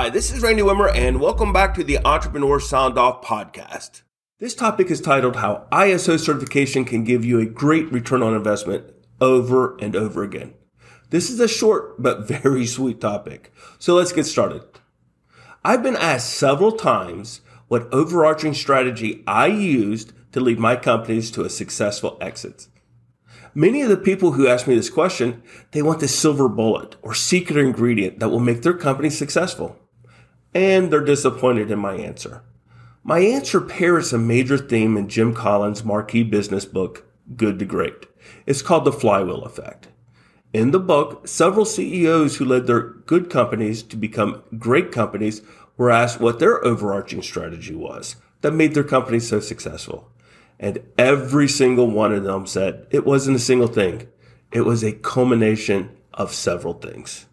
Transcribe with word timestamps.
Hi, 0.00 0.08
this 0.08 0.32
is 0.32 0.40
Randy 0.40 0.62
Wimmer, 0.62 0.90
and 0.94 1.20
welcome 1.20 1.52
back 1.52 1.74
to 1.74 1.84
the 1.84 1.98
Entrepreneur 2.06 2.58
Sound 2.58 2.96
Off 2.96 3.22
podcast. 3.22 4.00
This 4.38 4.54
topic 4.54 4.90
is 4.90 4.98
titled 4.98 5.36
How 5.36 5.66
ISO 5.70 6.18
Certification 6.18 6.86
Can 6.86 7.04
Give 7.04 7.22
You 7.22 7.38
a 7.38 7.44
Great 7.44 7.92
Return 7.92 8.22
on 8.22 8.34
Investment 8.34 8.94
Over 9.20 9.76
and 9.76 9.94
Over 9.94 10.22
Again. 10.22 10.54
This 11.10 11.28
is 11.28 11.38
a 11.38 11.46
short 11.46 12.02
but 12.02 12.26
very 12.42 12.64
sweet 12.64 12.98
topic, 12.98 13.52
so 13.78 13.94
let's 13.94 14.14
get 14.14 14.24
started. 14.24 14.62
I've 15.62 15.82
been 15.82 15.96
asked 15.96 16.32
several 16.32 16.72
times 16.72 17.42
what 17.68 17.92
overarching 17.92 18.54
strategy 18.54 19.22
I 19.26 19.48
used 19.48 20.14
to 20.32 20.40
lead 20.40 20.58
my 20.58 20.76
companies 20.76 21.30
to 21.32 21.44
a 21.44 21.50
successful 21.50 22.16
exit. 22.22 22.68
Many 23.54 23.82
of 23.82 23.90
the 23.90 23.98
people 23.98 24.32
who 24.32 24.48
ask 24.48 24.66
me 24.66 24.74
this 24.74 24.88
question, 24.88 25.42
they 25.72 25.82
want 25.82 26.00
the 26.00 26.08
silver 26.08 26.48
bullet 26.48 26.96
or 27.02 27.14
secret 27.14 27.58
ingredient 27.58 28.18
that 28.20 28.30
will 28.30 28.40
make 28.40 28.62
their 28.62 28.72
company 28.72 29.10
successful. 29.10 29.76
And 30.54 30.92
they're 30.92 31.04
disappointed 31.04 31.70
in 31.70 31.78
my 31.78 31.94
answer. 31.94 32.42
My 33.02 33.20
answer 33.20 33.60
parrots 33.60 34.12
a 34.12 34.18
major 34.18 34.58
theme 34.58 34.96
in 34.96 35.08
Jim 35.08 35.34
Collins' 35.34 35.84
marquee 35.84 36.22
business 36.22 36.64
book, 36.64 37.06
Good 37.36 37.58
to 37.60 37.64
Great. 37.64 38.06
It's 38.46 38.62
called 38.62 38.84
the 38.84 38.92
flywheel 38.92 39.44
effect. 39.44 39.88
In 40.52 40.72
the 40.72 40.80
book, 40.80 41.28
several 41.28 41.64
CEOs 41.64 42.36
who 42.36 42.44
led 42.44 42.66
their 42.66 42.80
good 42.82 43.30
companies 43.30 43.82
to 43.84 43.96
become 43.96 44.42
great 44.58 44.90
companies 44.90 45.42
were 45.76 45.90
asked 45.90 46.20
what 46.20 46.40
their 46.40 46.64
overarching 46.64 47.22
strategy 47.22 47.74
was 47.74 48.16
that 48.40 48.52
made 48.52 48.74
their 48.74 48.84
company 48.84 49.20
so 49.20 49.40
successful. 49.40 50.10
And 50.58 50.80
every 50.98 51.48
single 51.48 51.88
one 51.88 52.12
of 52.12 52.24
them 52.24 52.46
said 52.46 52.86
it 52.90 53.06
wasn't 53.06 53.36
a 53.36 53.40
single 53.40 53.68
thing. 53.68 54.08
It 54.52 54.62
was 54.62 54.82
a 54.82 54.92
culmination 54.92 55.96
of 56.12 56.34
several 56.34 56.74
things. 56.74 57.26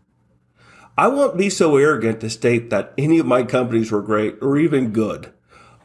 I 0.97 1.07
won't 1.09 1.37
be 1.37 1.51
so 1.51 1.77
arrogant 1.77 2.21
to 2.21 2.29
state 2.29 2.71
that 2.71 2.93
any 2.97 3.19
of 3.19 3.27
my 3.27 3.43
companies 3.43 3.91
were 3.91 4.01
great 4.01 4.37
or 4.41 4.57
even 4.57 4.91
good, 4.91 5.31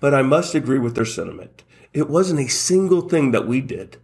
but 0.01 0.15
I 0.15 0.23
must 0.23 0.55
agree 0.55 0.79
with 0.79 0.95
their 0.95 1.05
sentiment. 1.05 1.65
It 1.93 2.09
wasn't 2.09 2.41
a 2.41 2.49
single 2.49 3.03
thing 3.03 3.33
that 3.33 3.47
we 3.47 3.61
did. 3.61 3.99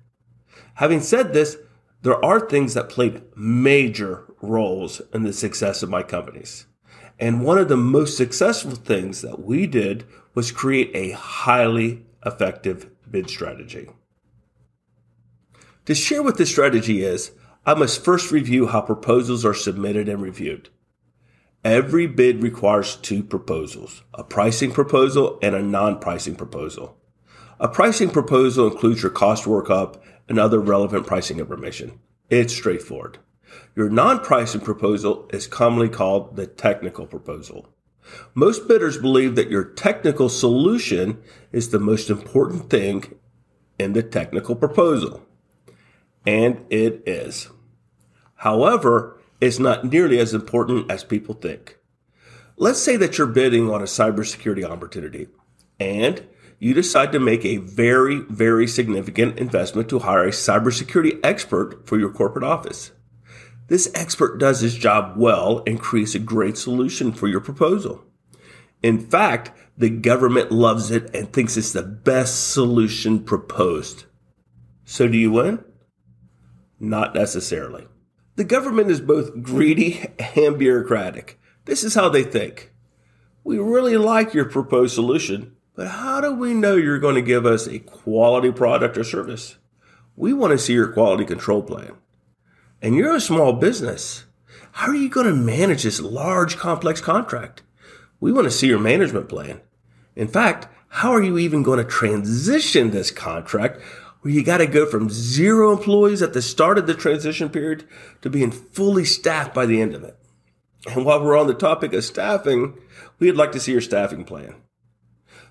Having 0.74 1.00
said 1.00 1.32
this, 1.32 1.56
there 2.02 2.22
are 2.22 2.38
things 2.38 2.74
that 2.74 2.90
played 2.90 3.22
major 3.34 4.24
roles 4.42 5.00
in 5.14 5.22
the 5.22 5.32
success 5.32 5.82
of 5.82 5.88
my 5.88 6.02
companies. 6.02 6.66
And 7.18 7.42
one 7.42 7.56
of 7.58 7.68
the 7.68 7.76
most 7.76 8.16
successful 8.16 8.72
things 8.72 9.22
that 9.22 9.42
we 9.42 9.66
did 9.66 10.04
was 10.34 10.52
create 10.52 10.90
a 10.94 11.16
highly 11.16 12.04
effective 12.24 12.90
bid 13.10 13.30
strategy. 13.30 13.88
To 15.86 15.94
share 15.94 16.22
what 16.22 16.36
this 16.36 16.50
strategy 16.50 17.02
is, 17.02 17.32
I 17.64 17.72
must 17.72 18.04
first 18.04 18.30
review 18.30 18.66
how 18.66 18.82
proposals 18.82 19.44
are 19.44 19.54
submitted 19.54 20.06
and 20.08 20.20
reviewed. 20.20 20.68
Every 21.64 22.06
bid 22.06 22.40
requires 22.42 22.94
two 22.94 23.24
proposals, 23.24 24.02
a 24.14 24.22
pricing 24.22 24.70
proposal 24.70 25.38
and 25.42 25.56
a 25.56 25.62
non-pricing 25.62 26.36
proposal. 26.36 26.96
A 27.58 27.66
pricing 27.66 28.10
proposal 28.10 28.70
includes 28.70 29.02
your 29.02 29.10
cost 29.10 29.44
workup 29.44 30.00
and 30.28 30.38
other 30.38 30.60
relevant 30.60 31.06
pricing 31.06 31.40
information. 31.40 31.98
It's 32.30 32.54
straightforward. 32.54 33.18
Your 33.74 33.88
non-pricing 33.88 34.60
proposal 34.60 35.28
is 35.32 35.48
commonly 35.48 35.88
called 35.88 36.36
the 36.36 36.46
technical 36.46 37.06
proposal. 37.06 37.68
Most 38.34 38.68
bidders 38.68 38.96
believe 38.96 39.34
that 39.34 39.50
your 39.50 39.64
technical 39.64 40.28
solution 40.28 41.20
is 41.50 41.70
the 41.70 41.80
most 41.80 42.08
important 42.08 42.70
thing 42.70 43.16
in 43.80 43.94
the 43.94 44.02
technical 44.02 44.54
proposal. 44.54 45.26
And 46.24 46.64
it 46.70 47.02
is. 47.04 47.48
However, 48.36 49.17
it's 49.40 49.58
not 49.58 49.84
nearly 49.84 50.18
as 50.18 50.34
important 50.34 50.90
as 50.90 51.04
people 51.04 51.34
think. 51.34 51.78
Let's 52.56 52.80
say 52.80 52.96
that 52.96 53.18
you're 53.18 53.26
bidding 53.26 53.70
on 53.70 53.80
a 53.80 53.84
cybersecurity 53.84 54.64
opportunity 54.64 55.28
and 55.78 56.26
you 56.58 56.74
decide 56.74 57.12
to 57.12 57.20
make 57.20 57.44
a 57.44 57.58
very, 57.58 58.20
very 58.28 58.66
significant 58.66 59.38
investment 59.38 59.88
to 59.90 60.00
hire 60.00 60.24
a 60.24 60.30
cybersecurity 60.30 61.20
expert 61.22 61.86
for 61.86 61.98
your 61.98 62.10
corporate 62.10 62.44
office. 62.44 62.90
This 63.68 63.90
expert 63.94 64.38
does 64.38 64.60
his 64.60 64.74
job 64.74 65.16
well 65.16 65.62
and 65.66 65.78
creates 65.78 66.14
a 66.14 66.20
great 66.20 66.58
solution 66.58 67.12
for 67.12 67.28
your 67.28 67.40
proposal. 67.40 68.04
In 68.82 68.98
fact, 68.98 69.52
the 69.76 69.90
government 69.90 70.50
loves 70.50 70.90
it 70.90 71.14
and 71.14 71.32
thinks 71.32 71.56
it's 71.56 71.72
the 71.72 71.82
best 71.82 72.50
solution 72.50 73.22
proposed. 73.22 74.06
So 74.84 75.06
do 75.06 75.16
you 75.16 75.30
win? 75.30 75.64
Not 76.80 77.14
necessarily. 77.14 77.86
The 78.38 78.44
government 78.44 78.88
is 78.88 79.00
both 79.00 79.42
greedy 79.42 80.10
and 80.36 80.56
bureaucratic. 80.56 81.40
This 81.64 81.82
is 81.82 81.96
how 81.96 82.08
they 82.08 82.22
think. 82.22 82.70
We 83.42 83.58
really 83.58 83.96
like 83.96 84.32
your 84.32 84.44
proposed 84.44 84.94
solution, 84.94 85.56
but 85.74 85.88
how 85.88 86.20
do 86.20 86.32
we 86.32 86.54
know 86.54 86.76
you're 86.76 87.00
going 87.00 87.16
to 87.16 87.20
give 87.20 87.44
us 87.44 87.66
a 87.66 87.80
quality 87.80 88.52
product 88.52 88.96
or 88.96 89.02
service? 89.02 89.56
We 90.14 90.32
want 90.32 90.52
to 90.52 90.58
see 90.58 90.74
your 90.74 90.92
quality 90.92 91.24
control 91.24 91.64
plan. 91.64 91.94
And 92.80 92.94
you're 92.94 93.16
a 93.16 93.20
small 93.20 93.54
business. 93.54 94.26
How 94.70 94.92
are 94.92 94.94
you 94.94 95.08
going 95.08 95.26
to 95.26 95.34
manage 95.34 95.82
this 95.82 96.00
large, 96.00 96.56
complex 96.56 97.00
contract? 97.00 97.64
We 98.20 98.30
want 98.30 98.44
to 98.44 98.52
see 98.52 98.68
your 98.68 98.78
management 98.78 99.28
plan. 99.28 99.62
In 100.14 100.28
fact, 100.28 100.68
how 100.86 101.10
are 101.10 101.22
you 101.24 101.38
even 101.38 101.64
going 101.64 101.78
to 101.78 101.84
transition 101.84 102.92
this 102.92 103.10
contract 103.10 103.80
where 104.20 104.32
you 104.32 104.42
got 104.42 104.58
to 104.58 104.66
go 104.66 104.86
from 104.86 105.10
zero 105.10 105.72
employees 105.72 106.22
at 106.22 106.32
the 106.32 106.42
start 106.42 106.78
of 106.78 106.86
the 106.86 106.94
transition 106.94 107.48
period 107.48 107.84
to 108.22 108.30
being 108.30 108.50
fully 108.50 109.04
staffed 109.04 109.54
by 109.54 109.66
the 109.66 109.80
end 109.80 109.94
of 109.94 110.04
it? 110.04 110.16
And 110.86 111.04
while 111.04 111.22
we're 111.22 111.38
on 111.38 111.46
the 111.46 111.54
topic 111.54 111.92
of 111.92 112.04
staffing, 112.04 112.78
we'd 113.18 113.32
like 113.32 113.52
to 113.52 113.60
see 113.60 113.72
your 113.72 113.80
staffing 113.80 114.24
plan. 114.24 114.54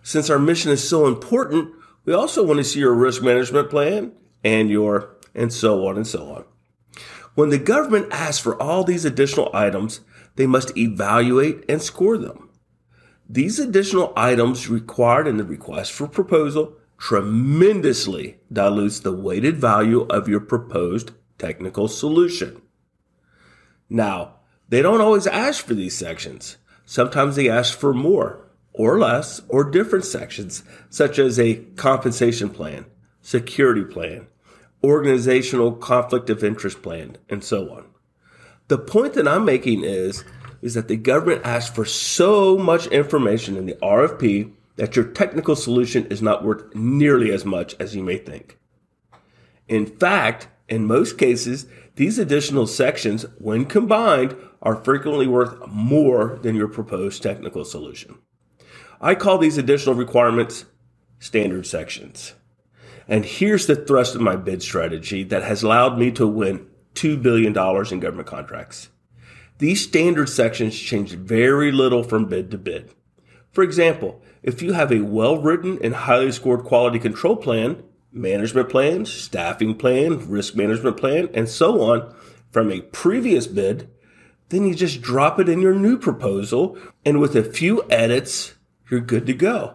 Since 0.04 0.30
our 0.30 0.40
mission 0.40 0.72
is 0.72 0.88
so 0.88 1.06
important, 1.06 1.74
we 2.06 2.14
also 2.14 2.44
want 2.44 2.58
to 2.58 2.64
see 2.64 2.80
your 2.80 2.94
risk 2.94 3.22
management 3.22 3.70
plan 3.70 4.14
and 4.44 4.70
your, 4.70 5.18
and 5.36 5.52
so 5.52 5.86
on 5.86 5.98
and 5.98 6.08
so 6.08 6.30
on. 6.32 6.46
When 7.36 7.50
the 7.50 7.60
government 7.60 8.08
asks 8.12 8.40
for 8.40 8.60
all 8.62 8.84
these 8.84 9.06
additional 9.06 9.52
items, 9.54 10.00
they 10.38 10.48
must 10.48 10.76
evaluate 10.78 11.66
and 11.70 11.82
score 11.82 12.18
them. 12.18 12.50
These 13.30 13.60
additional 13.60 14.14
items 14.16 14.70
required 14.70 15.28
in 15.28 15.38
the 15.38 15.44
request 15.44 15.92
for 15.92 16.08
proposal 16.08 16.78
tremendously 16.98 18.38
dilutes 18.52 19.00
the 19.00 19.12
weighted 19.12 19.58
value 19.58 20.02
of 20.10 20.28
your 20.28 20.40
proposed 20.40 21.12
technical 21.38 21.88
solution. 21.88 22.62
Now, 23.90 24.36
they 24.70 24.82
don't 24.82 25.02
always 25.02 25.28
ask 25.28 25.66
for 25.66 25.74
these 25.74 25.98
sections. 25.98 26.58
Sometimes 26.86 27.36
they 27.36 27.50
ask 27.50 27.78
for 27.78 27.94
more 27.94 28.48
or 28.74 29.00
less 29.00 29.42
or 29.50 29.64
different 29.64 30.06
sections, 30.06 30.64
such 30.90 31.20
as 31.20 31.40
a 31.40 31.56
compensation 31.76 32.50
plan, 32.50 32.86
security 33.22 33.84
plan, 33.84 34.28
organizational 34.84 35.72
conflict 35.74 36.30
of 36.30 36.44
interest 36.44 36.82
plan, 36.82 37.18
and 37.30 37.44
so 37.44 37.70
on. 37.72 37.86
The 38.68 38.78
point 38.78 39.14
that 39.14 39.28
I'm 39.28 39.46
making 39.46 39.84
is, 39.84 40.24
is 40.62 40.74
that 40.74 40.88
the 40.88 40.98
government 40.98 41.46
asks 41.46 41.74
for 41.74 41.86
so 41.86 42.58
much 42.58 42.88
information 42.88 43.56
in 43.58 43.66
the 43.66 43.76
RFP 43.76 44.52
that 44.78 44.96
your 44.96 45.06
technical 45.06 45.56
solution 45.56 46.06
is 46.08 46.22
not 46.22 46.44
worth 46.44 46.74
nearly 46.74 47.32
as 47.32 47.46
much 47.46 47.76
as 47.80 47.96
you 47.96 48.04
may 48.04 48.18
think. 48.18 48.58
In 49.68 49.86
fact, 49.86 50.48
in 50.70 50.86
most 50.86 51.18
cases, 51.18 51.66
these 51.96 52.18
additional 52.20 52.68
sections, 52.68 53.26
when 53.38 53.66
combined, 53.66 54.36
are 54.62 54.76
frequently 54.76 55.28
worth 55.28 55.56
more 55.68 56.40
than 56.42 56.56
your 56.56 56.68
proposed 56.68 57.22
technical 57.22 57.66
solution. 57.66 58.18
I 59.02 59.16
call 59.16 59.38
these 59.38 59.58
additional 59.58 59.96
requirements 59.96 60.66
standard 61.20 61.66
sections. 61.66 62.34
And 63.08 63.26
here's 63.26 63.68
the 63.68 63.76
thrust 63.76 64.16
of 64.16 64.22
my 64.22 64.36
bid 64.36 64.62
strategy 64.62 65.24
that 65.24 65.44
has 65.44 65.64
allowed 65.64 65.98
me 65.98 66.12
to 66.12 66.28
win 66.28 66.68
$2 66.96 67.22
billion 67.22 67.48
in 67.48 68.00
government 68.00 68.28
contracts. 68.28 68.90
These 69.60 69.84
standard 69.88 70.30
sections 70.30 70.78
change 70.78 71.12
very 71.14 71.72
little 71.72 72.04
from 72.04 72.26
bid 72.26 72.52
to 72.52 72.58
bid. 72.58 72.92
For 73.58 73.64
example, 73.64 74.22
if 74.44 74.62
you 74.62 74.74
have 74.74 74.92
a 74.92 75.02
well 75.02 75.42
written 75.42 75.80
and 75.84 75.96
highly 75.96 76.32
scored 76.32 76.64
quality 76.64 77.00
control 77.00 77.36
plan, 77.36 77.82
management 78.12 78.70
plan, 78.70 79.04
staffing 79.08 79.74
plan, 79.74 80.30
risk 80.30 80.56
management 80.56 80.98
plan, 80.98 81.28
and 81.34 81.50
so 81.50 81.82
on 81.82 82.14
from 82.52 82.72
a 82.72 82.82
previous 82.82 83.48
bid, 83.48 83.90
then 84.50 84.68
you 84.68 84.76
just 84.76 85.02
drop 85.02 85.40
it 85.40 85.50
in 85.50 85.60
your 85.60 85.74
new 85.74 85.98
proposal, 85.98 86.78
and 87.04 87.20
with 87.20 87.36
a 87.36 87.44
few 87.44 87.84
edits, 87.90 88.54
you're 88.92 89.00
good 89.00 89.26
to 89.26 89.34
go. 89.34 89.74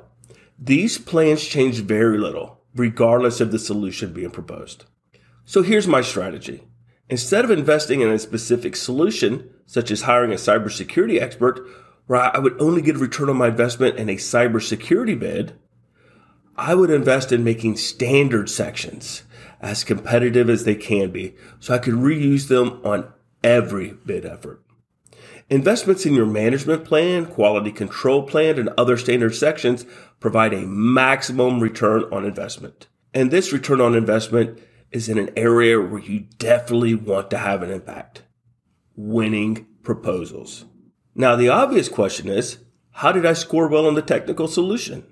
These 0.57 0.99
plans 0.99 1.45
change 1.45 1.81
very 1.81 2.19
little 2.19 2.61
regardless 2.77 3.41
of 3.41 3.51
the 3.51 3.59
solution 3.59 4.13
being 4.13 4.31
proposed. 4.31 4.85
So 5.45 5.63
here's 5.63 5.89
my 5.89 6.03
strategy. 6.03 6.63
Instead 7.09 7.45
of 7.45 7.51
investing 7.51 8.01
in 8.01 8.11
a 8.11 8.19
specific 8.21 8.77
solution, 8.77 9.51
such 9.67 9.91
as 9.91 10.03
hiring 10.03 10.31
a 10.31 10.37
cybersecurity 10.37 11.21
expert, 11.21 11.67
where 12.07 12.21
I 12.21 12.39
would 12.39 12.61
only 12.61 12.83
get 12.83 12.97
a 12.97 12.99
return 12.99 13.29
on 13.29 13.37
my 13.37 13.49
investment 13.49 13.97
in 13.97 14.09
a 14.09 14.17
cybersecurity 14.17 15.19
bid, 15.19 15.59
I 16.57 16.75
would 16.75 16.91
invest 16.91 17.33
in 17.33 17.45
making 17.45 17.77
standard 17.77 18.51
sections 18.51 19.23
as 19.61 19.85
competitive 19.85 20.51
as 20.51 20.65
they 20.65 20.75
can 20.75 21.11
be 21.11 21.35
so 21.61 21.75
I 21.75 21.79
could 21.79 21.95
reuse 21.95 22.49
them 22.49 22.81
on 22.85 23.13
every 23.43 23.95
bid 24.05 24.27
effort. 24.27 24.63
Investments 25.49 26.07
in 26.07 26.15
your 26.15 26.27
management 26.27 26.85
plan, 26.85 27.27
quality 27.27 27.73
control 27.73 28.23
plan, 28.23 28.59
and 28.59 28.71
other 28.71 28.97
standard 28.97 29.35
sections 29.35 29.85
provide 30.19 30.55
a 30.55 30.67
maximum 30.67 31.61
return 31.61 32.05
on 32.13 32.25
investment. 32.25 32.89
And 33.13 33.31
this 33.31 33.53
return 33.53 33.81
on 33.81 33.95
investment 33.95 34.59
is 34.91 35.09
in 35.09 35.19
an 35.19 35.31
area 35.37 35.81
where 35.81 36.01
you 36.01 36.21
definitely 36.39 36.95
want 36.95 37.31
to 37.31 37.39
have 37.39 37.63
an 37.63 37.71
impact. 37.71 38.23
Winning 38.97 39.67
proposals. 39.83 40.65
Now, 41.15 41.37
the 41.37 41.49
obvious 41.49 41.89
question 41.89 42.29
is, 42.29 42.59
how 42.93 43.13
did 43.13 43.27
I 43.27 43.35
score 43.35 43.69
well 43.69 43.87
on 43.87 43.95
the 43.95 44.03
technical 44.03 44.49
solution? 44.49 45.05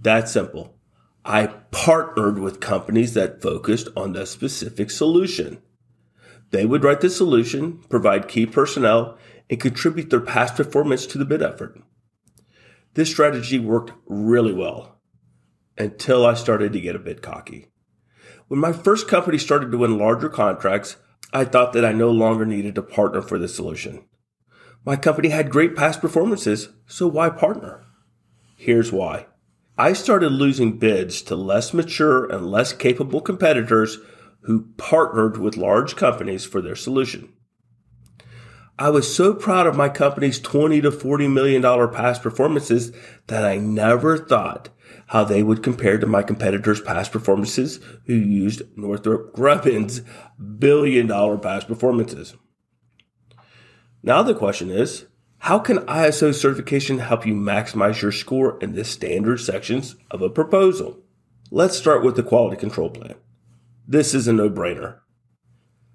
That's 0.00 0.32
simple. 0.32 0.76
I 1.24 1.46
partnered 1.70 2.38
with 2.38 2.60
companies 2.60 3.14
that 3.14 3.42
focused 3.42 3.88
on 3.96 4.12
the 4.12 4.26
specific 4.26 4.90
solution. 4.90 5.62
They 6.50 6.64
would 6.64 6.84
write 6.84 7.00
the 7.00 7.10
solution, 7.10 7.78
provide 7.88 8.28
key 8.28 8.46
personnel, 8.46 9.18
and 9.50 9.60
contribute 9.60 10.10
their 10.10 10.20
past 10.20 10.56
performance 10.56 11.06
to 11.06 11.18
the 11.18 11.24
bid 11.24 11.42
effort. 11.42 11.80
This 12.94 13.10
strategy 13.10 13.58
worked 13.58 13.92
really 14.06 14.52
well 14.52 15.00
until 15.76 16.26
I 16.26 16.34
started 16.34 16.72
to 16.72 16.80
get 16.80 16.96
a 16.96 17.00
bit 17.00 17.22
cocky. 17.22 17.68
When 18.48 18.60
my 18.60 18.72
first 18.72 19.08
company 19.08 19.38
started 19.38 19.70
to 19.72 19.78
win 19.78 19.98
larger 19.98 20.28
contracts, 20.28 20.96
I 21.32 21.44
thought 21.44 21.74
that 21.74 21.84
I 21.84 21.92
no 21.92 22.10
longer 22.10 22.46
needed 22.46 22.78
a 22.78 22.82
partner 22.82 23.20
for 23.20 23.38
the 23.38 23.48
solution. 23.48 24.04
My 24.88 24.96
company 24.96 25.28
had 25.28 25.50
great 25.50 25.76
past 25.76 26.00
performances, 26.00 26.70
so 26.86 27.06
why 27.08 27.28
partner? 27.28 27.84
Here's 28.56 28.90
why. 28.90 29.26
I 29.76 29.92
started 29.92 30.32
losing 30.32 30.78
bids 30.78 31.20
to 31.24 31.36
less 31.36 31.74
mature 31.74 32.24
and 32.24 32.50
less 32.50 32.72
capable 32.72 33.20
competitors 33.20 33.98
who 34.44 34.68
partnered 34.78 35.36
with 35.36 35.58
large 35.58 35.94
companies 35.94 36.46
for 36.46 36.62
their 36.62 36.74
solution. 36.74 37.34
I 38.78 38.88
was 38.88 39.14
so 39.14 39.34
proud 39.34 39.66
of 39.66 39.76
my 39.76 39.90
company's 39.90 40.40
20 40.40 40.80
to 40.80 40.90
40 40.90 41.28
million 41.28 41.60
dollar 41.60 41.86
past 41.86 42.22
performances 42.22 42.90
that 43.26 43.44
I 43.44 43.58
never 43.58 44.16
thought 44.16 44.70
how 45.08 45.22
they 45.22 45.42
would 45.42 45.62
compare 45.62 45.98
to 45.98 46.06
my 46.06 46.22
competitors' 46.22 46.80
past 46.80 47.12
performances 47.12 47.78
who 48.06 48.14
used 48.14 48.62
Northrop 48.74 49.34
Grumman's 49.34 50.00
billion 50.58 51.08
dollar 51.08 51.36
past 51.36 51.68
performances. 51.68 52.34
Now 54.02 54.22
the 54.22 54.34
question 54.34 54.70
is, 54.70 55.06
how 55.38 55.58
can 55.58 55.78
ISO 55.78 56.34
certification 56.34 56.98
help 56.98 57.26
you 57.26 57.34
maximize 57.34 58.02
your 58.02 58.12
score 58.12 58.58
in 58.60 58.72
the 58.72 58.84
standard 58.84 59.38
sections 59.38 59.96
of 60.10 60.22
a 60.22 60.30
proposal? 60.30 60.98
Let's 61.50 61.76
start 61.76 62.04
with 62.04 62.16
the 62.16 62.22
quality 62.22 62.56
control 62.56 62.90
plan. 62.90 63.14
This 63.86 64.14
is 64.14 64.28
a 64.28 64.32
no-brainer. 64.32 64.98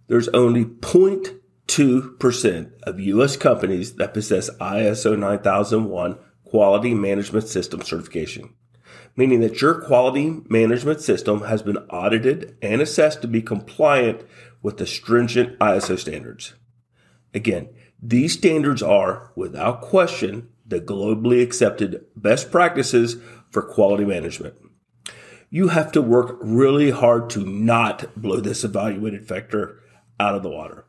There's 0.07 0.29
only 0.29 0.65
0. 0.85 1.21
2% 1.67 2.71
of 2.83 2.99
U.S. 2.99 3.37
companies 3.37 3.95
that 3.95 4.13
possess 4.13 4.49
ISO 4.57 5.17
9001 5.17 6.17
Quality 6.43 6.93
Management 6.93 7.47
System 7.47 7.81
certification, 7.81 8.53
meaning 9.15 9.39
that 9.39 9.61
your 9.61 9.81
quality 9.81 10.41
management 10.49 11.01
system 11.01 11.43
has 11.43 11.61
been 11.61 11.77
audited 11.89 12.57
and 12.61 12.81
assessed 12.81 13.21
to 13.21 13.27
be 13.27 13.41
compliant 13.41 14.21
with 14.61 14.77
the 14.77 14.85
stringent 14.85 15.57
ISO 15.59 15.97
standards. 15.97 16.53
Again, 17.33 17.69
these 18.05 18.33
standards 18.33 18.83
are, 18.83 19.31
without 19.33 19.79
question, 19.79 20.49
the 20.65 20.81
globally 20.81 21.41
accepted 21.41 22.05
best 22.17 22.51
practices 22.51 23.15
for 23.49 23.61
quality 23.61 24.03
management. 24.03 24.55
You 25.49 25.69
have 25.69 25.89
to 25.93 26.01
work 26.01 26.37
really 26.41 26.91
hard 26.91 27.29
to 27.29 27.45
not 27.45 28.13
blow 28.21 28.41
this 28.41 28.65
evaluated 28.65 29.25
factor 29.25 29.79
out 30.19 30.35
of 30.35 30.43
the 30.43 30.49
water. 30.49 30.85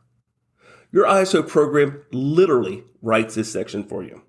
Your 0.91 1.05
ISO 1.05 1.47
program 1.47 2.03
literally 2.11 2.83
writes 3.01 3.35
this 3.35 3.51
section 3.51 3.85
for 3.85 4.03
you. 4.03 4.23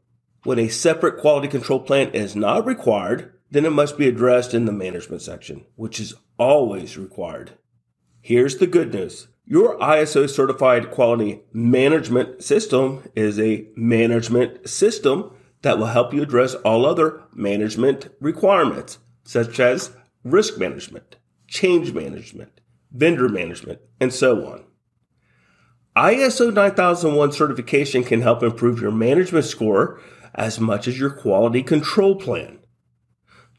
When 0.44 0.60
a 0.60 0.68
separate 0.68 1.18
quality 1.18 1.48
control 1.48 1.80
plan 1.80 2.10
is 2.10 2.36
not 2.36 2.66
required, 2.66 3.32
then 3.50 3.64
it 3.64 3.70
must 3.70 3.98
be 3.98 4.06
addressed 4.06 4.54
in 4.54 4.64
the 4.64 4.72
management 4.72 5.22
section, 5.22 5.64
which 5.74 5.98
is 5.98 6.14
always 6.38 6.96
required. 6.96 7.58
Here's 8.20 8.58
the 8.58 8.68
good 8.68 8.94
news. 8.94 9.26
Your 9.48 9.78
ISO 9.78 10.28
certified 10.28 10.90
quality 10.90 11.40
management 11.52 12.42
system 12.42 13.08
is 13.14 13.38
a 13.38 13.68
management 13.76 14.68
system 14.68 15.30
that 15.62 15.78
will 15.78 15.86
help 15.86 16.12
you 16.12 16.22
address 16.22 16.54
all 16.56 16.84
other 16.84 17.22
management 17.32 18.08
requirements, 18.20 18.98
such 19.22 19.60
as 19.60 19.96
risk 20.24 20.58
management, 20.58 21.14
change 21.46 21.92
management, 21.92 22.60
vendor 22.90 23.28
management, 23.28 23.78
and 24.00 24.12
so 24.12 24.44
on. 24.46 24.64
ISO 25.96 26.52
9001 26.52 27.30
certification 27.30 28.02
can 28.02 28.22
help 28.22 28.42
improve 28.42 28.80
your 28.80 28.90
management 28.90 29.44
score 29.44 30.00
as 30.34 30.58
much 30.58 30.88
as 30.88 30.98
your 30.98 31.10
quality 31.10 31.62
control 31.62 32.16
plan. 32.16 32.58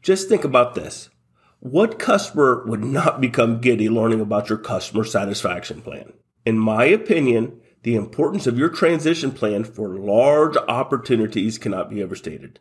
Just 0.02 0.28
think 0.28 0.44
about 0.44 0.74
this. 0.74 1.08
What 1.60 1.98
customer 1.98 2.64
would 2.66 2.84
not 2.84 3.20
become 3.20 3.60
giddy 3.60 3.88
learning 3.88 4.20
about 4.20 4.48
your 4.48 4.58
customer 4.58 5.02
satisfaction 5.02 5.82
plan? 5.82 6.12
In 6.46 6.56
my 6.56 6.84
opinion, 6.84 7.60
the 7.82 7.96
importance 7.96 8.46
of 8.46 8.56
your 8.56 8.68
transition 8.68 9.32
plan 9.32 9.64
for 9.64 9.98
large 9.98 10.56
opportunities 10.56 11.58
cannot 11.58 11.90
be 11.90 12.00
overstated. 12.00 12.60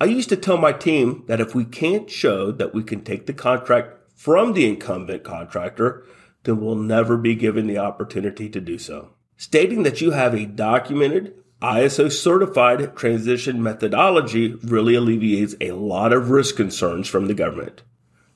I 0.00 0.04
used 0.04 0.28
to 0.28 0.36
tell 0.36 0.56
my 0.56 0.72
team 0.72 1.24
that 1.26 1.40
if 1.40 1.54
we 1.54 1.64
can't 1.64 2.08
show 2.08 2.52
that 2.52 2.72
we 2.72 2.84
can 2.84 3.02
take 3.02 3.26
the 3.26 3.32
contract 3.32 4.12
from 4.14 4.52
the 4.52 4.68
incumbent 4.68 5.24
contractor, 5.24 6.04
then 6.44 6.60
we'll 6.60 6.76
never 6.76 7.16
be 7.16 7.34
given 7.34 7.66
the 7.66 7.78
opportunity 7.78 8.48
to 8.48 8.60
do 8.60 8.78
so. 8.78 9.14
Stating 9.36 9.82
that 9.82 10.00
you 10.00 10.12
have 10.12 10.32
a 10.32 10.46
documented, 10.46 11.34
ISO 11.60 12.10
certified 12.10 12.96
transition 12.96 13.60
methodology 13.60 14.54
really 14.62 14.94
alleviates 14.94 15.56
a 15.60 15.72
lot 15.72 16.12
of 16.12 16.30
risk 16.30 16.54
concerns 16.54 17.08
from 17.08 17.26
the 17.26 17.34
government. 17.34 17.82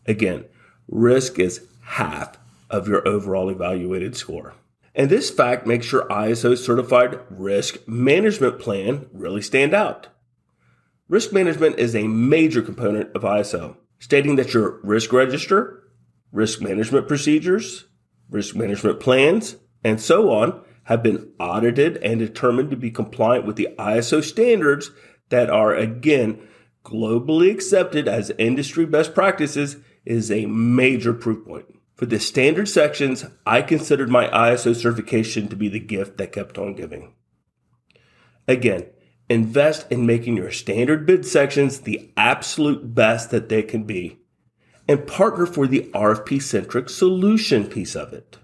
Again, 0.07 0.45
risk 0.89 1.39
is 1.39 1.67
half 1.83 2.39
of 2.71 2.89
your 2.89 3.07
overall 3.07 3.49
evaluated 3.49 4.17
score. 4.17 4.55
And 4.95 5.11
this 5.11 5.31
fact 5.31 5.67
makes 5.67 5.93
your 5.93 6.09
ISO 6.09 6.57
certified 6.57 7.21
risk 7.31 7.87
management 7.87 8.59
plan 8.59 9.07
really 9.13 9.43
stand 9.43 9.75
out. 9.75 10.09
Risk 11.09 11.33
management 11.33 11.79
is 11.79 11.95
a 11.95 12.09
major 12.09 12.63
component 12.63 13.15
of 13.15 13.23
ISO, 13.23 13.77
stating 13.99 14.37
that 14.37 14.55
your 14.55 14.81
risk 14.83 15.13
register, 15.13 15.83
risk 16.33 16.61
management 16.61 17.07
procedures, 17.07 17.85
risk 18.31 18.57
management 18.57 18.99
plans, 18.99 19.57
and 19.85 20.01
so 20.01 20.33
on 20.33 20.63
have 20.85 21.03
been 21.03 21.31
audited 21.39 21.97
and 21.99 22.19
determined 22.19 22.71
to 22.71 22.77
be 22.77 22.91
compliant 22.91 23.45
with 23.45 23.57
the 23.57 23.69
ISO 23.79 24.23
standards 24.23 24.91
that 25.29 25.51
are 25.51 25.75
again 25.75 26.41
globally 26.85 27.51
accepted 27.51 28.09
as 28.09 28.31
industry 28.39 28.87
best 28.87 29.15
practices 29.15 29.77
is 30.07 30.31
a 30.31 30.47
major 30.47 31.13
proof 31.13 31.45
point. 31.45 31.67
For 31.97 32.07
the 32.07 32.21
standard 32.21 32.69
sections, 32.69 33.25
I 33.45 33.63
considered 33.63 34.09
my 34.09 34.29
ISO 34.29 34.75
certification 34.75 35.49
to 35.49 35.57
be 35.57 35.69
the 35.69 35.81
gift 35.81 36.17
that 36.19 36.33
kept 36.33 36.59
on 36.59 36.75
giving. 36.75 37.15
Again, 38.47 38.87
invest 39.29 39.91
in 39.91 40.07
making 40.07 40.37
your 40.37 40.51
standard 40.51 41.05
bid 41.07 41.27
sections 41.27 41.81
the 41.81 42.13
absolute 42.17 42.95
best 42.95 43.31
that 43.31 43.49
they 43.49 43.63
can 43.63 43.85
be 43.85 44.19
and 44.89 45.07
partner 45.07 45.47
for 45.47 45.67
the 45.67 45.91
RFP 45.95 46.41
centric 46.41 46.89
solution 46.89 47.67
piece 47.67 47.97
of 47.97 48.13
it. 48.13 48.39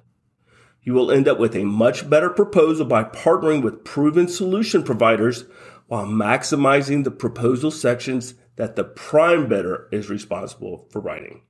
You 0.83 0.95
will 0.95 1.13
end 1.13 1.29
up 1.29 1.39
with 1.39 1.55
a 1.55 1.65
much 1.65 2.11
better 2.11 2.29
proposal 2.29 2.85
by 2.87 3.05
partnering 3.05 3.63
with 3.63 3.85
proven 3.85 4.27
solution 4.27 4.83
providers 4.83 5.45
while 5.87 6.07
maximizing 6.07 7.05
the 7.05 7.11
proposal 7.13 7.71
sections 7.71 8.35
that 8.57 8.75
the 8.75 8.85
prime 8.85 9.49
bidder 9.49 9.89
is 9.93 10.11
responsible 10.11 10.89
for 10.91 11.01
writing. 11.01 11.43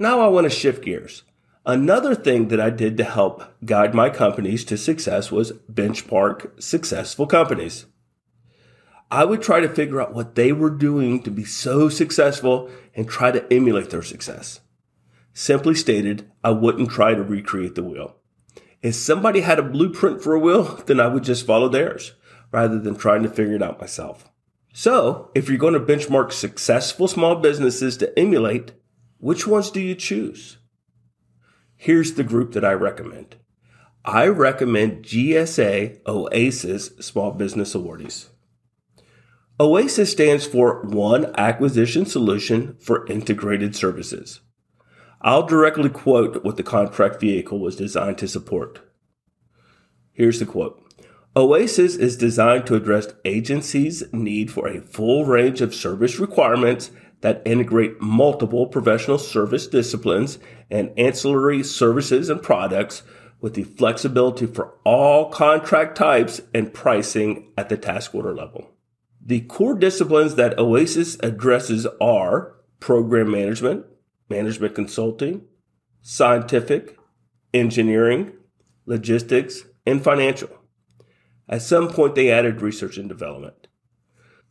Now 0.00 0.20
I 0.20 0.28
want 0.28 0.44
to 0.44 0.56
shift 0.56 0.84
gears. 0.84 1.24
Another 1.66 2.14
thing 2.14 2.48
that 2.48 2.60
I 2.60 2.70
did 2.70 2.96
to 2.98 3.04
help 3.04 3.42
guide 3.64 3.96
my 3.96 4.10
companies 4.10 4.64
to 4.66 4.76
success 4.76 5.32
was 5.32 5.50
benchmark 5.70 6.62
successful 6.62 7.26
companies. 7.26 7.86
I 9.10 9.24
would 9.24 9.42
try 9.42 9.58
to 9.58 9.68
figure 9.68 10.00
out 10.00 10.14
what 10.14 10.36
they 10.36 10.52
were 10.52 10.70
doing 10.70 11.20
to 11.24 11.32
be 11.32 11.44
so 11.44 11.88
successful 11.88 12.70
and 12.94 13.08
try 13.08 13.32
to 13.32 13.52
emulate 13.52 13.90
their 13.90 14.04
success. 14.04 14.60
Simply 15.32 15.74
stated, 15.74 16.30
I 16.44 16.50
wouldn't 16.50 16.90
try 16.90 17.14
to 17.14 17.22
recreate 17.24 17.74
the 17.74 17.82
wheel. 17.82 18.14
If 18.80 18.94
somebody 18.94 19.40
had 19.40 19.58
a 19.58 19.64
blueprint 19.64 20.22
for 20.22 20.32
a 20.34 20.38
wheel, 20.38 20.80
then 20.86 21.00
I 21.00 21.08
would 21.08 21.24
just 21.24 21.44
follow 21.44 21.68
theirs 21.68 22.12
rather 22.52 22.78
than 22.78 22.94
trying 22.94 23.24
to 23.24 23.28
figure 23.28 23.56
it 23.56 23.62
out 23.64 23.80
myself. 23.80 24.30
So, 24.72 25.32
if 25.34 25.48
you're 25.48 25.58
going 25.58 25.74
to 25.74 25.80
benchmark 25.80 26.30
successful 26.30 27.08
small 27.08 27.34
businesses 27.34 27.96
to 27.96 28.16
emulate, 28.16 28.74
which 29.18 29.46
ones 29.46 29.70
do 29.70 29.80
you 29.80 29.94
choose? 29.94 30.58
Here's 31.76 32.14
the 32.14 32.24
group 32.24 32.52
that 32.52 32.64
I 32.64 32.72
recommend. 32.72 33.36
I 34.04 34.26
recommend 34.26 35.04
GSA 35.04 36.00
OASIS 36.06 36.92
Small 37.00 37.32
Business 37.32 37.74
Awardees. 37.74 38.28
OASIS 39.60 40.12
stands 40.12 40.46
for 40.46 40.82
One 40.82 41.34
Acquisition 41.36 42.06
Solution 42.06 42.76
for 42.80 43.06
Integrated 43.06 43.74
Services. 43.74 44.40
I'll 45.20 45.46
directly 45.46 45.88
quote 45.88 46.44
what 46.44 46.56
the 46.56 46.62
contract 46.62 47.20
vehicle 47.20 47.58
was 47.58 47.74
designed 47.74 48.18
to 48.18 48.28
support. 48.28 48.80
Here's 50.12 50.38
the 50.38 50.46
quote. 50.46 50.80
Oasis 51.36 51.94
is 51.94 52.16
designed 52.16 52.66
to 52.66 52.74
address 52.74 53.12
agencies' 53.24 54.02
need 54.12 54.50
for 54.50 54.66
a 54.66 54.80
full 54.80 55.24
range 55.24 55.60
of 55.60 55.74
service 55.74 56.18
requirements 56.18 56.90
that 57.20 57.42
integrate 57.44 58.00
multiple 58.00 58.66
professional 58.66 59.18
service 59.18 59.66
disciplines 59.66 60.38
and 60.70 60.90
ancillary 60.96 61.62
services 61.62 62.28
and 62.28 62.42
products 62.42 63.02
with 63.40 63.54
the 63.54 63.64
flexibility 63.64 64.46
for 64.46 64.74
all 64.84 65.30
contract 65.30 65.96
types 65.96 66.40
and 66.54 66.74
pricing 66.74 67.52
at 67.56 67.68
the 67.68 67.76
task 67.76 68.14
order 68.14 68.34
level. 68.34 68.72
The 69.24 69.40
core 69.42 69.74
disciplines 69.74 70.36
that 70.36 70.58
Oasis 70.58 71.16
addresses 71.22 71.86
are 72.00 72.56
program 72.80 73.30
management, 73.30 73.84
management 74.28 74.74
consulting, 74.74 75.42
scientific, 76.02 76.96
engineering, 77.52 78.32
logistics, 78.86 79.64
and 79.86 80.02
financial. 80.02 80.50
At 81.48 81.62
some 81.62 81.88
point, 81.88 82.14
they 82.14 82.30
added 82.30 82.60
research 82.60 82.98
and 82.98 83.08
development. 83.08 83.67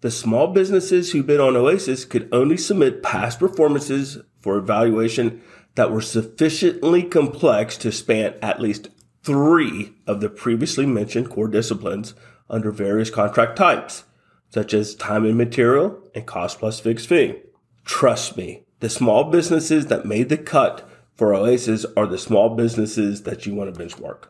The 0.01 0.11
small 0.11 0.47
businesses 0.47 1.11
who 1.11 1.23
bid 1.23 1.39
on 1.39 1.55
Oasis 1.55 2.05
could 2.05 2.29
only 2.31 2.57
submit 2.57 3.01
past 3.01 3.39
performances 3.39 4.19
for 4.39 4.57
evaluation 4.57 5.41
that 5.75 5.91
were 5.91 6.01
sufficiently 6.01 7.03
complex 7.03 7.77
to 7.77 7.91
span 7.91 8.35
at 8.41 8.61
least 8.61 8.89
three 9.23 9.95
of 10.05 10.21
the 10.21 10.29
previously 10.29 10.85
mentioned 10.85 11.29
core 11.29 11.47
disciplines 11.47 12.13
under 12.49 12.71
various 12.71 13.09
contract 13.09 13.57
types, 13.57 14.03
such 14.49 14.73
as 14.73 14.95
time 14.95 15.25
and 15.25 15.37
material 15.37 15.99
and 16.13 16.25
cost 16.25 16.59
plus 16.59 16.79
fixed 16.79 17.09
fee. 17.09 17.35
Trust 17.83 18.37
me, 18.37 18.65
the 18.79 18.89
small 18.89 19.25
businesses 19.25 19.87
that 19.87 20.05
made 20.05 20.29
the 20.29 20.37
cut 20.37 20.87
for 21.15 21.33
Oasis 21.33 21.85
are 21.95 22.05
the 22.05 22.17
small 22.17 22.55
businesses 22.55 23.23
that 23.23 23.45
you 23.45 23.55
want 23.55 23.73
to 23.73 23.79
benchmark. 23.83 24.25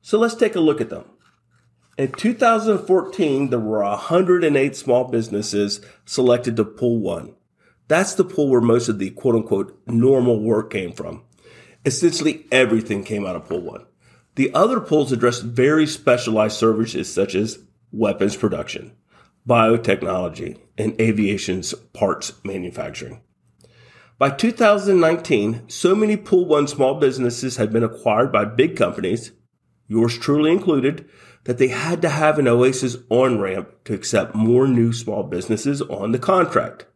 So 0.00 0.18
let's 0.18 0.36
take 0.36 0.54
a 0.54 0.60
look 0.60 0.80
at 0.80 0.90
them. 0.90 1.04
In 2.00 2.12
2014, 2.12 3.50
there 3.50 3.58
were 3.58 3.82
108 3.82 4.74
small 4.74 5.04
businesses 5.04 5.82
selected 6.06 6.56
to 6.56 6.64
pool 6.64 6.98
one. 6.98 7.34
That's 7.88 8.14
the 8.14 8.24
pool 8.24 8.48
where 8.48 8.62
most 8.62 8.88
of 8.88 8.98
the 8.98 9.10
quote 9.10 9.34
unquote 9.34 9.78
normal 9.86 10.40
work 10.40 10.70
came 10.70 10.94
from. 10.94 11.24
Essentially 11.84 12.46
everything 12.50 13.04
came 13.04 13.26
out 13.26 13.36
of 13.36 13.46
pool 13.46 13.60
one. 13.60 13.84
The 14.36 14.50
other 14.54 14.80
pools 14.80 15.12
addressed 15.12 15.42
very 15.42 15.86
specialized 15.86 16.56
services 16.56 17.12
such 17.12 17.34
as 17.34 17.58
weapons 17.92 18.34
production, 18.34 18.96
biotechnology, 19.46 20.58
and 20.78 20.98
aviation's 20.98 21.74
parts 21.74 22.32
manufacturing. 22.42 23.20
By 24.16 24.30
2019, 24.30 25.68
so 25.68 25.94
many 25.94 26.16
Pool 26.16 26.46
1 26.46 26.66
small 26.68 26.98
businesses 26.98 27.58
had 27.58 27.70
been 27.70 27.84
acquired 27.84 28.32
by 28.32 28.46
big 28.46 28.74
companies, 28.74 29.32
yours 29.90 30.16
truly 30.16 30.52
included, 30.52 31.06
that 31.44 31.58
they 31.58 31.68
had 31.68 32.00
to 32.00 32.08
have 32.08 32.38
an 32.38 32.48
Oasis 32.48 32.96
on 33.10 33.40
ramp 33.40 33.68
to 33.84 33.92
accept 33.92 34.34
more 34.34 34.66
new 34.66 34.92
small 34.92 35.24
businesses 35.24 35.82
on 35.82 36.12
the 36.12 36.18
contract. 36.18 36.86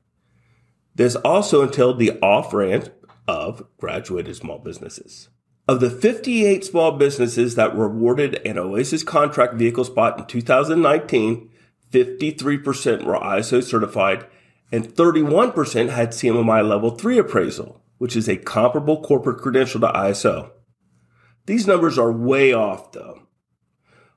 This 0.95 1.17
also 1.17 1.63
entailed 1.63 1.99
the 1.99 2.19
off 2.21 2.55
ramp 2.55 2.89
of 3.27 3.67
graduated 3.79 4.37
small 4.37 4.59
businesses. 4.59 5.29
Of 5.67 5.81
the 5.81 5.91
58 5.91 6.65
small 6.65 6.93
businesses 6.93 7.57
that 7.57 7.75
were 7.75 7.87
awarded 7.87 8.35
an 8.47 8.59
Oasis 8.59 9.03
contract 9.03 9.55
vehicle 9.55 9.85
spot 9.85 10.19
in 10.19 10.27
2019, 10.27 11.51
53% 11.91 13.05
were 13.05 13.15
ISO 13.15 13.63
certified 13.63 14.27
and 14.71 14.95
31% 14.95 15.91
had 15.91 16.11
CMMI 16.11 16.69
level 16.69 16.91
3 16.91 17.19
appraisal, 17.19 17.83
which 17.99 18.15
is 18.17 18.29
a 18.29 18.37
comparable 18.37 19.01
corporate 19.01 19.41
credential 19.41 19.81
to 19.81 19.89
ISO. 19.89 20.51
These 21.47 21.67
numbers 21.67 21.99
are 21.99 22.13
way 22.13 22.53
off 22.53 22.93
though. 22.93 23.23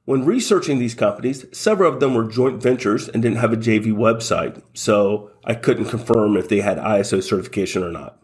When 0.05 0.24
researching 0.24 0.79
these 0.79 0.96
companies, 0.96 1.46
several 1.51 1.93
of 1.93 2.00
them 2.00 2.13
were 2.13 2.24
joint 2.24 2.63
ventures 2.63 3.10
and 3.10 3.22
didn't 3.22 3.39
have 3.39 3.51
a 3.51 3.57
JV 3.57 3.88
website, 3.88 4.62
so 4.74 5.31
I 5.43 5.53
couldn't 5.53 5.89
confirm 5.89 6.38
if 6.38 6.48
they 6.48 6.62
had 6.62 6.77
ISO 6.77 7.22
certification 7.22 7.84
or 7.84 7.91
not. 7.91 8.17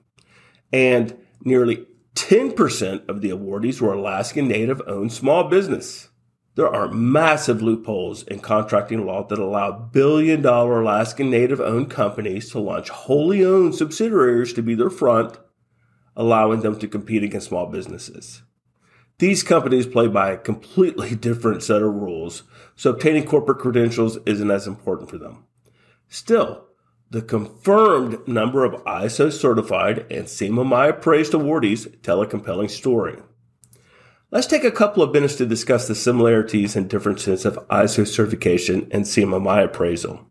And 0.72 1.17
nearly 1.41 1.86
10% 2.15 3.10
of 3.10 3.19
the 3.19 3.31
awardees 3.31 3.81
were 3.81 3.93
Alaskan 3.93 4.48
Native 4.48 4.81
owned 4.88 5.12
small 5.12 5.50
business. 5.50 6.07
There 6.55 6.74
are 6.74 6.88
massive 6.88 7.62
loopholes 7.62 8.24
in 8.24 8.39
contracting 8.39 9.05
law 9.05 9.27
that 9.27 9.39
allow 9.39 9.72
billion 9.72 10.41
dollar 10.41 10.81
Alaskan 10.81 11.29
Native 11.29 11.60
owned 11.60 11.89
companies 11.89 12.50
to 12.51 12.60
launch 12.60 12.89
wholly 12.89 13.43
owned 13.43 13.75
subsidiaries 13.75 14.53
to 14.53 14.62
be 14.62 14.75
their 14.75 14.91
front, 14.91 15.38
allowing 16.15 16.62
them 16.62 16.79
to 16.79 16.88
compete 16.88 17.24
against 17.24 17.50
small 17.50 17.65
businesses. 17.65 18.43
These 19.24 19.42
companies 19.42 19.88
play 19.88 20.08
by 20.08 20.32
a 20.32 20.38
completely 20.38 21.15
different 21.30 21.63
set 21.63 21.82
of 21.82 21.94
rules, 21.94 22.44
so 22.75 22.89
obtaining 22.89 23.24
corporate 23.24 23.60
credentials 23.60 24.18
isn't 24.25 24.51
as 24.51 24.68
important 24.68 25.10
for 25.10 25.18
them. 25.18 25.46
Still, 26.10 26.65
the 27.10 27.22
confirmed 27.22 28.27
number 28.27 28.65
of 28.65 28.84
ISO 28.84 29.32
certified 29.32 30.00
and 30.12 30.25
CMMI 30.25 30.89
appraised 30.89 31.32
awardees 31.32 32.01
tell 32.01 32.22
a 32.22 32.27
compelling 32.27 32.68
story. 32.68 33.15
Let's 34.30 34.46
take 34.46 34.65
a 34.65 34.72
couple 34.72 35.01
of 35.01 35.13
minutes 35.13 35.36
to 35.36 35.46
discuss 35.46 35.88
the 35.88 35.96
similarities 35.96 36.75
and 36.75 36.89
differences 36.89 37.46
of 37.46 37.65
ISO 37.70 38.06
certification 38.06 38.89
and 38.92 39.06
CMMI 39.06 39.63
appraisal. 39.63 40.30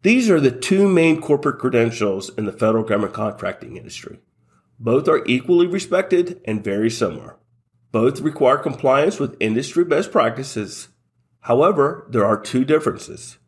These 0.00 0.30
are 0.30 0.40
the 0.40 0.50
two 0.50 0.88
main 0.88 1.20
corporate 1.20 1.58
credentials 1.58 2.30
in 2.38 2.46
the 2.46 2.52
federal 2.52 2.82
government 2.82 3.12
contracting 3.12 3.76
industry. 3.76 4.20
Both 4.80 5.08
are 5.08 5.22
equally 5.26 5.66
respected 5.66 6.40
and 6.46 6.64
very 6.64 6.88
similar. 6.88 7.36
Both 7.92 8.22
require 8.22 8.56
compliance 8.56 9.20
with 9.20 9.36
industry 9.38 9.84
best 9.84 10.10
practices. 10.10 10.88
However, 11.40 12.06
there 12.10 12.24
are 12.24 12.40
two 12.40 12.64
differences. 12.64 13.38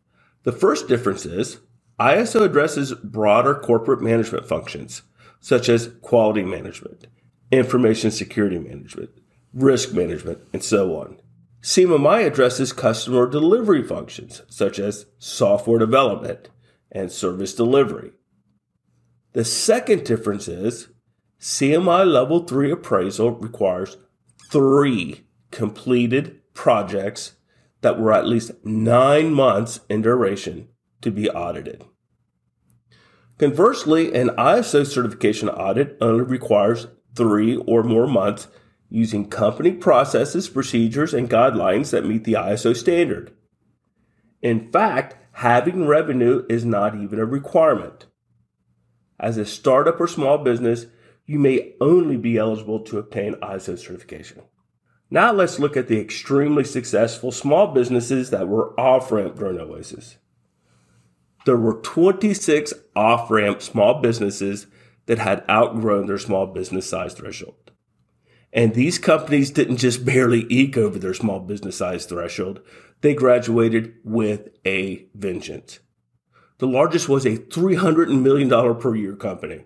The 0.42 0.52
first 0.52 0.88
difference 0.88 1.24
is 1.24 1.60
ISO 1.98 2.42
addresses 2.44 2.92
broader 2.92 3.54
corporate 3.54 4.02
management 4.02 4.46
functions, 4.46 5.02
such 5.40 5.70
as 5.70 5.94
quality 6.02 6.42
management, 6.42 7.06
information 7.50 8.10
security 8.10 8.58
management, 8.58 9.10
risk 9.54 9.94
management, 9.94 10.40
and 10.52 10.62
so 10.62 10.96
on. 10.96 11.18
CMMI 11.62 12.26
addresses 12.26 12.72
customer 12.72 13.26
delivery 13.26 13.82
functions, 13.82 14.42
such 14.48 14.78
as 14.78 15.06
software 15.18 15.78
development 15.78 16.50
and 16.90 17.10
service 17.10 17.54
delivery. 17.54 18.10
The 19.32 19.44
second 19.44 20.04
difference 20.04 20.48
is 20.48 20.88
CMMI 21.42 22.06
Level 22.06 22.46
3 22.46 22.70
appraisal 22.70 23.32
requires 23.32 23.96
three 24.48 25.26
completed 25.50 26.40
projects 26.54 27.32
that 27.80 27.98
were 27.98 28.12
at 28.12 28.28
least 28.28 28.52
nine 28.64 29.34
months 29.34 29.80
in 29.88 30.02
duration 30.02 30.68
to 31.00 31.10
be 31.10 31.28
audited. 31.28 31.82
Conversely, 33.38 34.14
an 34.14 34.28
ISO 34.38 34.86
certification 34.86 35.48
audit 35.48 35.98
only 36.00 36.22
requires 36.22 36.86
three 37.16 37.56
or 37.56 37.82
more 37.82 38.06
months 38.06 38.46
using 38.88 39.28
company 39.28 39.72
processes, 39.72 40.48
procedures, 40.48 41.12
and 41.12 41.28
guidelines 41.28 41.90
that 41.90 42.06
meet 42.06 42.22
the 42.22 42.34
ISO 42.34 42.76
standard. 42.76 43.34
In 44.42 44.70
fact, 44.70 45.16
having 45.32 45.88
revenue 45.88 46.46
is 46.48 46.64
not 46.64 46.94
even 46.94 47.18
a 47.18 47.24
requirement. 47.24 48.06
As 49.18 49.38
a 49.38 49.44
startup 49.44 50.00
or 50.00 50.06
small 50.06 50.38
business, 50.38 50.86
you 51.26 51.38
may 51.38 51.74
only 51.80 52.16
be 52.16 52.36
eligible 52.36 52.80
to 52.80 52.98
obtain 52.98 53.34
ISO 53.36 53.78
certification. 53.78 54.42
Now 55.10 55.32
let's 55.32 55.58
look 55.58 55.76
at 55.76 55.88
the 55.88 56.00
extremely 56.00 56.64
successful 56.64 57.32
small 57.32 57.68
businesses 57.68 58.30
that 58.30 58.48
were 58.48 58.78
off 58.80 59.12
ramp 59.12 59.36
during 59.36 59.58
Oasis. 59.60 60.16
There 61.44 61.56
were 61.56 61.80
26 61.82 62.72
off 62.96 63.30
ramp 63.30 63.60
small 63.62 64.00
businesses 64.00 64.66
that 65.06 65.18
had 65.18 65.44
outgrown 65.50 66.06
their 66.06 66.18
small 66.18 66.46
business 66.46 66.88
size 66.88 67.14
threshold. 67.14 67.72
And 68.52 68.74
these 68.74 68.98
companies 68.98 69.50
didn't 69.50 69.78
just 69.78 70.04
barely 70.04 70.46
eke 70.50 70.76
over 70.76 70.98
their 70.98 71.14
small 71.14 71.40
business 71.40 71.76
size 71.76 72.04
threshold, 72.06 72.60
they 73.00 73.14
graduated 73.14 73.94
with 74.04 74.50
a 74.64 75.06
vengeance. 75.14 75.80
The 76.58 76.66
largest 76.66 77.08
was 77.08 77.26
a 77.26 77.38
$300 77.38 78.08
million 78.20 78.78
per 78.78 78.94
year 78.94 79.16
company. 79.16 79.64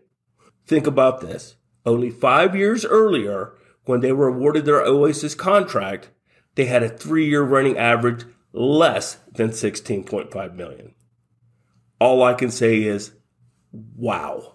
Think 0.67 0.87
about 0.87 1.21
this. 1.21 1.57
Only 1.85 2.11
five 2.11 2.57
years 2.57 2.85
earlier, 2.85 3.55
when 3.85 4.01
they 4.01 4.13
were 4.13 4.29
awarded 4.29 4.65
their 4.65 4.83
Oasis 4.83 5.35
contract, 5.35 6.11
they 6.57 6.67
had 6.67 6.83
a 6.83 6.89
three 6.89 7.29
year 7.29 7.43
running 7.43 7.79
average 7.79 8.25
less 8.53 9.19
than 9.33 9.51
16.5 9.51 10.55
million. 10.55 10.95
All 12.01 12.23
I 12.23 12.35
can 12.35 12.51
say 12.51 12.83
is, 12.83 13.13
wow. 13.73 14.55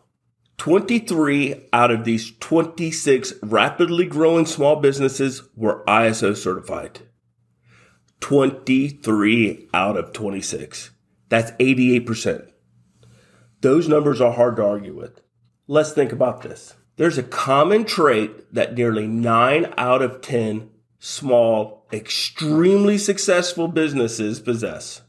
23 0.57 1.69
out 1.73 1.89
of 1.89 2.03
these 2.03 2.37
26 2.39 3.33
rapidly 3.41 4.05
growing 4.05 4.45
small 4.45 4.75
businesses 4.75 5.43
were 5.55 5.83
ISO 5.87 6.35
certified. 6.35 6.99
23 8.19 9.69
out 9.73 9.97
of 9.97 10.13
26. 10.13 10.91
That's 11.29 11.51
88%. 11.53 12.51
Those 13.61 13.87
numbers 13.87 14.21
are 14.21 14.33
hard 14.33 14.57
to 14.57 14.63
argue 14.63 14.95
with. 14.95 15.21
Let's 15.71 15.93
think 15.93 16.11
about 16.11 16.41
this. 16.41 16.75
There's 16.97 17.17
a 17.17 17.23
common 17.23 17.85
trait 17.85 18.53
that 18.53 18.75
nearly 18.75 19.07
9 19.07 19.73
out 19.77 20.01
of 20.01 20.19
10 20.19 20.69
small, 20.99 21.87
extremely 21.93 22.97
successful 22.97 23.69
businesses 23.69 24.41
possess. 24.41 25.03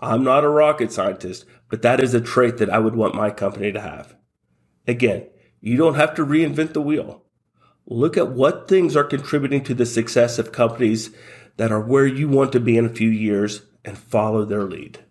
I'm 0.00 0.24
not 0.24 0.42
a 0.42 0.48
rocket 0.48 0.90
scientist, 0.90 1.44
but 1.70 1.82
that 1.82 2.00
is 2.00 2.14
a 2.14 2.20
trait 2.20 2.56
that 2.56 2.68
I 2.68 2.80
would 2.80 2.96
want 2.96 3.14
my 3.14 3.30
company 3.30 3.70
to 3.70 3.80
have. 3.80 4.16
Again, 4.88 5.28
you 5.60 5.76
don't 5.76 5.94
have 5.94 6.16
to 6.16 6.26
reinvent 6.26 6.72
the 6.72 6.82
wheel. 6.82 7.22
Look 7.86 8.16
at 8.16 8.32
what 8.32 8.66
things 8.66 8.96
are 8.96 9.04
contributing 9.04 9.62
to 9.66 9.74
the 9.74 9.86
success 9.86 10.40
of 10.40 10.50
companies 10.50 11.14
that 11.58 11.70
are 11.70 11.80
where 11.80 12.08
you 12.08 12.28
want 12.28 12.50
to 12.54 12.58
be 12.58 12.76
in 12.76 12.86
a 12.86 12.88
few 12.88 13.08
years 13.08 13.62
and 13.84 13.96
follow 13.96 14.44
their 14.44 14.64
lead. 14.64 15.04